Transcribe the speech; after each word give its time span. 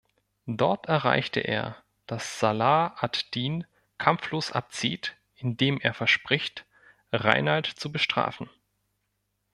Dort 0.47 0.87
erreicht 0.87 1.37
er, 1.37 1.77
dass 2.07 2.39
Salah 2.39 2.95
ad-Din 2.97 3.67
kampflos 3.99 4.51
abzieht, 4.51 5.15
indem 5.35 5.79
er 5.79 5.93
verspricht, 5.93 6.65
Rainald 7.13 7.67
zu 7.67 7.91
bestrafen. 7.91 8.49